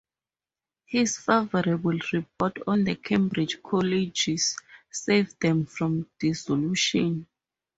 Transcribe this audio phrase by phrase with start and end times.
[0.87, 4.57] His favorable report on the Cambridge colleges
[4.89, 7.27] saved them from dissolution.